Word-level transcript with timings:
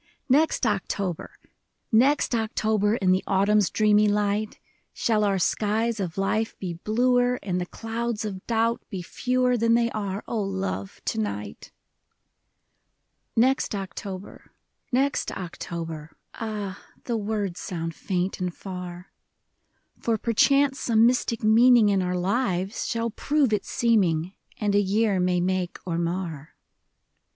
Next 0.29 0.65
October, 0.65 1.37
Next 1.91 2.33
October, 2.33 2.95
In 2.95 3.11
the 3.11 3.23
autumn's 3.27 3.69
dreamy 3.69 4.07
light. 4.07 4.59
Shall 4.93 5.23
our 5.23 5.37
skies 5.37 5.99
of 5.99 6.17
life 6.17 6.57
be 6.57 6.73
bluer, 6.73 7.37
And 7.43 7.61
the 7.61 7.67
clouds 7.67 8.25
of 8.25 8.43
doubt 8.47 8.81
be 8.89 9.03
fewer 9.03 9.55
Than 9.57 9.75
they 9.75 9.91
are, 9.91 10.23
O 10.27 10.41
love, 10.41 11.01
to 11.05 11.19
night! 11.19 11.71
Next 13.35 13.75
October, 13.75 14.51
next 14.91 15.31
October,— 15.33 16.17
Ah, 16.33 16.83
the 17.03 17.15
words 17.15 17.59
sound 17.59 17.93
faint 17.93 18.39
and 18.39 18.51
far; 18.51 19.11
For 19.99 20.17
perchance 20.17 20.79
some 20.79 21.05
mystic 21.05 21.43
meaning 21.43 21.89
In 21.89 22.01
our 22.01 22.17
lives 22.17 22.87
shall 22.87 23.11
prove 23.11 23.53
its 23.53 23.69
seeming, 23.69 24.33
And 24.57 24.73
a 24.73 24.81
year 24.81 25.19
may 25.19 25.39
make 25.41 25.77
or 25.85 25.99
mar. 25.99 26.55